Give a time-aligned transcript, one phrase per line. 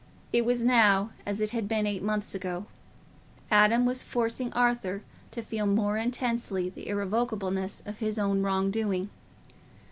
[0.33, 5.67] It was now as it had been eight months ago—Adam was forcing Arthur to feel
[5.67, 9.11] more intensely the irrevocableness of his own wrong doing.